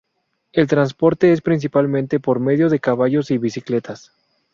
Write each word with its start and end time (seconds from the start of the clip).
El 0.51 0.65
transporte 0.65 1.31
es 1.31 1.41
principalmente 1.43 2.19
por 2.19 2.39
medio 2.39 2.69
de 2.69 2.79
caballos 2.79 3.29
y 3.29 3.37
bicicletas. 3.37 4.11